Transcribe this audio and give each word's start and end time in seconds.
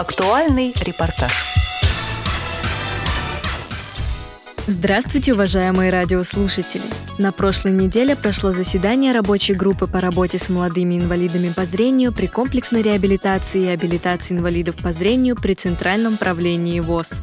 Актуальный 0.00 0.72
репортаж. 0.80 1.30
Здравствуйте, 4.66 5.34
уважаемые 5.34 5.90
радиослушатели! 5.90 6.84
На 7.18 7.32
прошлой 7.32 7.72
неделе 7.72 8.16
прошло 8.16 8.52
заседание 8.52 9.12
рабочей 9.12 9.52
группы 9.52 9.86
по 9.86 10.00
работе 10.00 10.38
с 10.38 10.48
молодыми 10.48 10.94
инвалидами 10.94 11.52
по 11.54 11.66
зрению 11.66 12.14
при 12.14 12.28
комплексной 12.28 12.80
реабилитации 12.80 13.64
и 13.64 13.68
абилитации 13.68 14.32
инвалидов 14.32 14.76
по 14.76 14.94
зрению 14.94 15.36
при 15.36 15.52
Центральном 15.52 16.16
правлении 16.16 16.80
ВОЗ. 16.80 17.16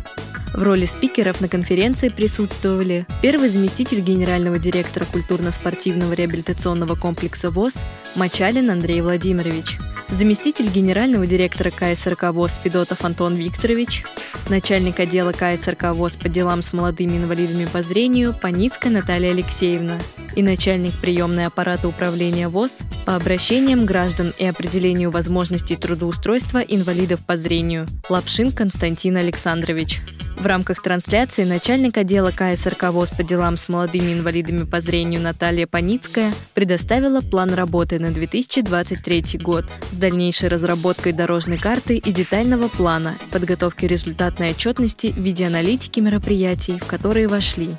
В 0.54 0.62
роли 0.62 0.86
спикеров 0.86 1.42
на 1.42 1.48
конференции 1.48 2.10
присутствовали 2.10 3.08
первый 3.24 3.50
заместитель 3.50 4.02
генерального 4.02 4.60
директора 4.60 5.06
культурно-спортивного 5.06 6.14
реабилитационного 6.14 6.94
комплекса 6.94 7.50
ВОЗ 7.50 7.84
Мачалин 8.14 8.70
Андрей 8.70 9.02
Владимирович, 9.02 9.80
заместитель 10.10 10.70
генерального 10.70 11.28
директора 11.28 11.72
КСРК 11.72 12.32
ВОЗ 12.32 12.60
Федотов 12.64 13.04
Антон 13.04 13.36
Викторович, 13.36 14.06
начальник 14.50 15.00
отдела 15.00 15.32
КСРК 15.32 15.94
ВОЗ 15.94 16.18
по 16.18 16.30
делам 16.30 16.62
с 16.62 16.74
молодыми 16.74 17.18
инвалидами 17.18 17.66
по 17.66 17.84
зрению 17.84 18.34
Паницкая 18.34 18.92
Наталья 18.92 19.32
Алексеевна 19.32 20.00
и 20.38 20.44
начальник 20.44 20.94
приемной 20.94 21.48
аппарата 21.48 21.88
управления 21.88 22.48
ВОЗ 22.48 22.80
по 23.06 23.16
обращениям 23.16 23.88
граждан 23.88 24.32
и 24.38 24.46
определению 24.46 25.10
возможностей 25.10 25.76
трудоустройства 25.76 26.60
инвалидов 26.60 27.22
по 27.26 27.38
зрению 27.38 27.88
Лапшин 28.08 28.52
Константин 28.52 29.18
Александрович. 29.18 30.00
В 30.38 30.46
рамках 30.46 30.84
трансляции 30.84 31.44
начальник 31.44 31.98
отдела 31.98 32.30
КСРК 32.30 32.92
ВОЗ 32.92 33.10
по 33.10 33.24
делам 33.24 33.58
с 33.58 33.68
молодыми 33.68 34.14
инвалидами 34.14 34.66
по 34.66 34.80
зрению 34.80 35.22
Наталья 35.22 35.66
Паницкая 35.66 36.32
предоставила 36.54 37.22
план 37.22 37.56
работы 37.56 37.98
на 37.98 38.12
2023 38.12 39.40
год 39.40 39.66
с 39.92 39.96
дальнейшей 39.96 40.50
разработкой 40.50 41.14
дорожной 41.14 41.58
карты 41.58 41.98
и 41.98 42.12
детального 42.12 42.68
плана, 42.68 43.16
подготовки 43.32 43.88
результатной 43.88 44.52
отчетности 44.52 45.08
в 45.08 45.18
виде 45.18 45.48
аналитики 45.48 46.00
мероприятий, 46.00 46.78
в 46.80 46.86
которые 46.86 47.28
вошли 47.28 47.72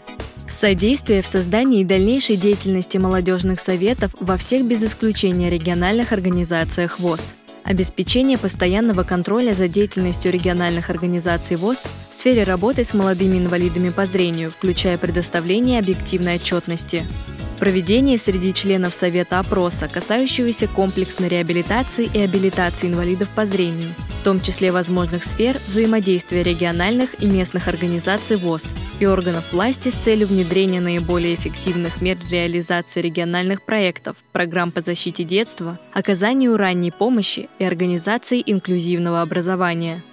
Содействие 0.60 1.22
в 1.22 1.26
создании 1.26 1.82
и 1.82 1.84
дальнейшей 1.84 2.36
деятельности 2.36 2.98
молодежных 2.98 3.60
советов 3.60 4.10
во 4.18 4.36
всех 4.36 4.66
без 4.66 4.82
исключения 4.82 5.50
региональных 5.50 6.10
организациях 6.10 6.98
ВОЗ– 6.98 7.32
обеспечение 7.64 8.36
постоянного 8.36 9.04
контроля 9.04 9.52
за 9.52 9.68
деятельностью 9.68 10.32
региональных 10.32 10.90
организаций 10.90 11.54
ВОЗ 11.56 11.82
в 12.10 12.12
сфере 12.12 12.42
работы 12.42 12.82
с 12.82 12.92
молодыми 12.92 13.38
инвалидами 13.38 13.90
по 13.90 14.04
зрению, 14.04 14.50
включая 14.50 14.98
предоставление 14.98 15.78
объективной 15.78 16.36
отчетности, 16.36 17.06
Проведение 17.58 18.18
среди 18.18 18.54
членов 18.54 18.94
Совета 18.94 19.40
опроса, 19.40 19.88
касающегося 19.88 20.68
комплексной 20.68 21.28
реабилитации 21.28 22.08
и 22.12 22.20
абилитации 22.20 22.86
инвалидов 22.86 23.28
по 23.34 23.46
зрению, 23.46 23.94
в 24.20 24.24
том 24.24 24.40
числе 24.40 24.70
возможных 24.70 25.24
сфер 25.24 25.58
взаимодействия 25.66 26.44
региональных 26.44 27.20
и 27.20 27.26
местных 27.26 27.66
организаций 27.66 28.36
ВОЗ 28.36 28.72
и 29.00 29.06
органов 29.06 29.52
власти 29.52 29.88
с 29.88 30.04
целью 30.04 30.28
внедрения 30.28 30.80
наиболее 30.80 31.34
эффективных 31.34 32.00
мер 32.00 32.16
реализации 32.30 33.00
региональных 33.00 33.62
проектов, 33.62 34.16
программ 34.30 34.70
по 34.70 34.80
защите 34.80 35.24
детства, 35.24 35.80
оказанию 35.92 36.56
ранней 36.56 36.92
помощи 36.92 37.48
и 37.58 37.64
организации 37.64 38.40
инклюзивного 38.46 39.20
образования– 39.20 40.00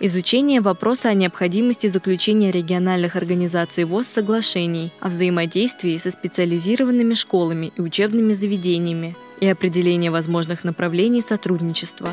изучение 0.00 0.60
вопроса 0.60 1.08
о 1.08 1.14
необходимости 1.14 1.86
заключения 1.88 2.50
региональных 2.50 3.16
организаций 3.16 3.84
ВОЗ 3.84 4.06
соглашений 4.06 4.92
о 5.00 5.08
взаимодействии 5.08 5.96
со 5.96 6.10
специализированными 6.10 7.14
школами 7.14 7.72
и 7.76 7.80
учебными 7.80 8.32
заведениями 8.32 9.16
и 9.40 9.46
определение 9.46 10.10
возможных 10.10 10.64
направлений 10.64 11.20
сотрудничества. 11.20 12.08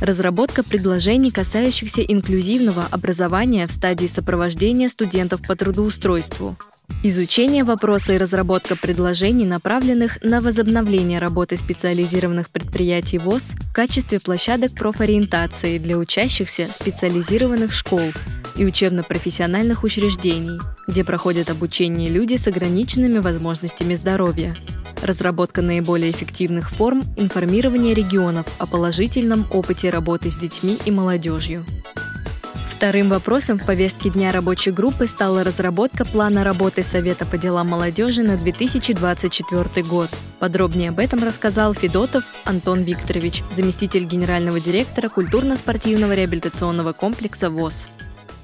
Разработка 0.00 0.62
предложений, 0.62 1.30
касающихся 1.30 2.02
инклюзивного 2.02 2.86
образования 2.90 3.66
в 3.66 3.72
стадии 3.72 4.06
сопровождения 4.06 4.88
студентов 4.88 5.40
по 5.46 5.56
трудоустройству– 5.56 6.56
Изучение 7.02 7.64
вопроса 7.64 8.14
и 8.14 8.18
разработка 8.18 8.76
предложений, 8.76 9.46
направленных 9.46 10.22
на 10.22 10.40
возобновление 10.40 11.18
работы 11.18 11.56
специализированных 11.56 12.50
предприятий 12.50 13.18
ВОЗ 13.18 13.52
в 13.60 13.72
качестве 13.72 14.20
площадок 14.20 14.74
профориентации 14.74 15.78
для 15.78 15.98
учащихся 15.98 16.68
специализированных 16.72 17.72
школ 17.72 18.12
и 18.56 18.64
учебно-профессиональных 18.64 19.82
учреждений, 19.82 20.58
где 20.86 21.04
проходят 21.04 21.50
обучение 21.50 22.08
люди 22.08 22.36
с 22.36 22.46
ограниченными 22.46 23.18
возможностями 23.18 23.94
здоровья. 23.94 24.56
Разработка 25.04 25.60
наиболее 25.60 26.10
эффективных 26.10 26.70
форм 26.70 27.02
информирования 27.18 27.94
регионов 27.94 28.46
о 28.58 28.64
положительном 28.64 29.44
опыте 29.52 29.90
работы 29.90 30.30
с 30.30 30.36
детьми 30.38 30.78
и 30.86 30.90
молодежью. 30.90 31.62
Вторым 32.74 33.10
вопросом 33.10 33.58
в 33.58 33.66
повестке 33.66 34.08
дня 34.08 34.32
рабочей 34.32 34.70
группы 34.70 35.06
стала 35.06 35.44
разработка 35.44 36.06
плана 36.06 36.42
работы 36.42 36.82
Совета 36.82 37.26
по 37.26 37.36
делам 37.36 37.68
молодежи 37.68 38.22
на 38.22 38.38
2024 38.38 39.86
год. 39.86 40.08
Подробнее 40.40 40.88
об 40.88 40.98
этом 40.98 41.22
рассказал 41.22 41.74
Федотов 41.74 42.24
Антон 42.46 42.82
Викторович, 42.82 43.42
заместитель 43.52 44.04
генерального 44.04 44.58
директора 44.58 45.10
культурно-спортивного 45.10 46.14
реабилитационного 46.14 46.94
комплекса 46.94 47.50
ВОЗ. 47.50 47.88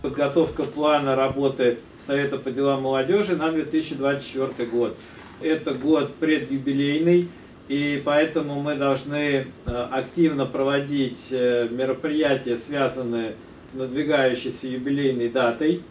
Подготовка 0.03 0.65
плана 0.65 1.17
работы 1.17 1.79
Совета 1.99 2.37
по 2.37 2.51
делам 2.51 2.83
молодежи 2.83 3.35
на 3.35 3.51
2024 3.51 4.69
год. 4.69 4.95
Это 5.41 5.73
год 5.73 6.15
предюбилейный, 6.17 7.29
и 7.69 8.03
поэтому 8.05 8.61
мы 8.61 8.75
должны 8.75 9.17
э, 9.17 9.45
активно 9.91 10.45
проводить 10.45 11.29
э, 11.31 11.67
мероприятия, 11.71 12.57
связанные 12.57 13.33
с 13.69 13.75
надвигающейся 13.75 14.67
юбилейной 14.67 15.31
датой 15.31 15.83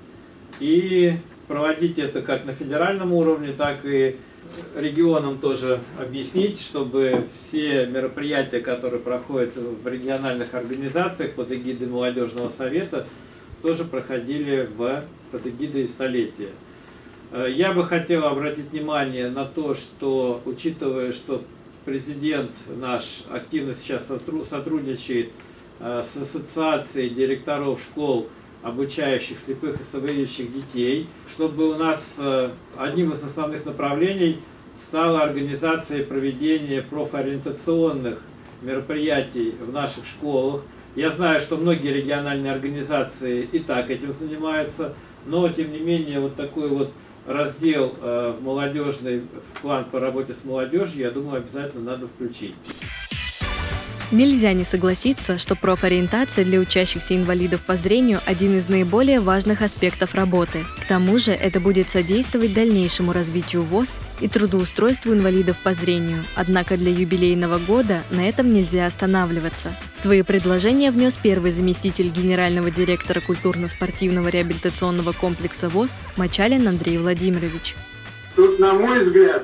и 0.60 1.14
проводить 1.48 1.98
это 1.98 2.22
как 2.22 2.46
на 2.46 2.54
федеральном 2.54 3.12
уровне, 3.12 3.54
так 3.58 3.78
и 3.86 4.18
регионам 4.76 5.40
тоже 5.40 5.80
объяснить, 6.00 6.62
чтобы 6.62 7.26
все 7.42 7.88
мероприятия, 7.88 8.60
которые 8.60 9.00
проходят 9.00 9.54
в 9.56 9.88
региональных 9.88 10.54
организациях 10.54 11.32
под 11.32 11.52
эгидой 11.52 11.88
молодежного 11.88 12.50
совета, 12.52 13.08
тоже 13.62 13.84
проходили 13.84 14.70
в, 14.78 15.04
под 15.32 15.48
эгидой 15.48 15.88
столетия. 15.88 16.50
Э, 17.32 17.48
я 17.50 17.74
бы 17.74 17.86
хотел 17.86 18.26
обратить 18.26 18.72
внимание 18.72 19.30
на 19.30 19.46
то, 19.46 19.74
что, 19.74 20.42
учитывая, 20.46 21.12
что 21.14 21.42
президент 21.86 22.52
наш 22.78 23.24
активно 23.32 23.74
сейчас 23.74 24.08
сотрудничает 24.08 25.30
Э, 25.82 26.04
с 26.06 26.18
ассоциацией 26.18 27.10
директоров 27.10 27.82
школ, 27.82 28.28
обучающих 28.64 29.40
слепых 29.40 29.80
и 29.80 29.84
слабовидящих 29.84 30.52
детей, 30.54 31.08
чтобы 31.32 31.70
у 31.70 31.76
нас 31.76 32.16
э, 32.18 32.50
одним 32.78 33.14
из 33.14 33.24
основных 33.24 33.66
направлений 33.66 34.42
стала 34.78 35.22
организация 35.22 36.04
проведения 36.04 36.82
профориентационных 36.82 38.20
мероприятий 38.62 39.56
в 39.66 39.72
наших 39.72 40.06
школах. 40.06 40.64
Я 40.98 41.12
знаю, 41.12 41.40
что 41.40 41.56
многие 41.56 41.94
региональные 41.94 42.52
организации 42.52 43.48
и 43.50 43.60
так 43.60 43.90
этим 43.90 44.12
занимаются, 44.12 44.94
но 45.26 45.48
тем 45.48 45.72
не 45.72 45.80
менее 45.80 46.20
вот 46.20 46.36
такой 46.36 46.68
вот 46.68 46.92
раздел 47.30 47.94
э, 48.02 48.34
молодежный 48.42 49.22
план 49.62 49.86
по 49.86 50.00
работе 50.00 50.34
с 50.34 50.44
молодежью, 50.44 51.02
я 51.02 51.12
думаю, 51.12 51.38
обязательно 51.38 51.92
надо 51.92 52.08
включить. 52.08 52.56
Нельзя 54.12 54.54
не 54.54 54.64
согласиться, 54.64 55.38
что 55.38 55.56
профориентация 55.56 56.44
для 56.44 56.60
учащихся 56.60 57.16
инвалидов 57.16 57.62
по 57.62 57.76
зрению– 57.76 58.22
один 58.26 58.58
из 58.58 58.68
наиболее 58.68 59.20
важных 59.20 59.62
аспектов 59.62 60.16
работы. 60.16 60.66
К 60.82 60.88
тому 60.88 61.20
же 61.20 61.32
это 61.32 61.60
будет 61.60 61.92
содействовать 61.92 62.56
дальнейшему 62.56 63.14
развитию 63.14 63.62
ВОЗ 63.62 64.00
и 64.20 64.28
трудоустройству 64.28 65.14
инвалидов 65.14 65.58
по 65.64 65.76
зрению. 65.76 66.24
Однако 66.36 66.76
для 66.76 66.92
юбилейного 66.92 67.60
года 67.60 68.02
на 68.10 68.28
этом 68.28 68.52
нельзя 68.52 68.88
останавливаться. 68.88 69.70
Свои 69.96 70.24
предложения 70.24 70.90
внес 70.90 71.16
первый 71.22 71.52
заместитель 71.52 72.10
генерального 72.10 72.72
директора 72.72 73.22
культурно-спортивного 73.22 74.30
реабилитационного 74.30 75.12
комплекса 75.12 75.70
ВОЗ 75.70 76.02
Мачалин 76.18 76.68
Андрей 76.68 76.98
Владимирович. 76.98 77.76
Тут, 78.36 78.58
на 78.58 78.74
мой 78.74 79.04
взгляд, 79.04 79.44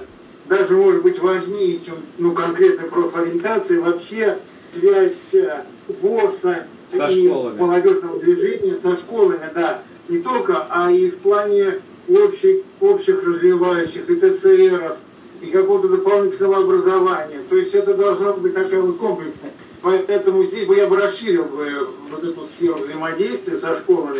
даже 0.49 0.75
может 0.75 1.03
быть 1.03 1.19
важнее, 1.19 1.79
чем 1.85 1.97
ну, 2.17 2.33
конкретная 2.33 2.89
профориентация, 2.89 3.79
вообще 3.79 4.39
связь 4.77 5.33
э, 5.33 5.61
ВОСа 6.01 6.65
со 6.89 7.07
и 7.07 7.27
школами. 7.27 7.57
молодежного 7.57 8.19
движения 8.19 8.77
со 8.81 8.95
школами, 8.97 9.49
да, 9.53 9.79
не 10.09 10.19
только, 10.19 10.65
а 10.69 10.91
и 10.91 11.09
в 11.09 11.17
плане 11.17 11.79
общих, 12.09 12.57
общих 12.79 13.23
развивающих 13.23 14.09
и 14.09 14.15
ТСРов, 14.15 14.97
и 15.41 15.47
какого-то 15.47 15.89
дополнительного 15.89 16.57
образования. 16.57 17.39
То 17.49 17.55
есть 17.55 17.73
это 17.73 17.95
должна 17.95 18.33
быть 18.33 18.53
такая 18.53 18.81
вот 18.81 18.97
комплексная. 18.97 19.51
Поэтому 19.81 20.43
здесь 20.45 20.65
бы 20.65 20.75
я 20.75 20.87
бы 20.87 20.97
расширил 20.97 21.45
бы 21.45 21.87
вот 22.09 22.23
эту 22.23 22.47
сферу 22.55 22.75
взаимодействия 22.75 23.57
со 23.57 23.75
школами. 23.75 24.17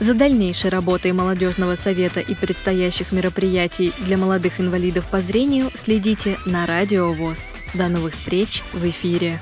За 0.00 0.12
дальнейшей 0.12 0.68
работой 0.68 1.12
молодежного 1.12 1.76
совета 1.76 2.20
и 2.20 2.34
предстоящих 2.34 3.12
мероприятий 3.12 3.92
для 4.00 4.18
молодых 4.18 4.60
инвалидов 4.60 5.06
по 5.10 5.20
зрению 5.20 5.70
следите 5.74 6.36
на 6.44 6.66
Радио 6.66 7.12
ВОЗ. 7.12 7.46
До 7.74 7.88
новых 7.88 8.14
встреч 8.14 8.62
в 8.72 8.88
эфире! 8.88 9.40